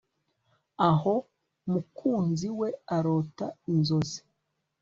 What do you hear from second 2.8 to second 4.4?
arota inzozi